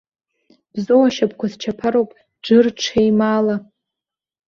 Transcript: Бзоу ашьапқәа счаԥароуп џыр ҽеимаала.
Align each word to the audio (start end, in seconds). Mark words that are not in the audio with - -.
Бзоу 0.73 1.03
ашьапқәа 1.07 1.47
счаԥароуп 1.51 2.09
џыр 2.43 2.65
ҽеимаала. 2.79 3.55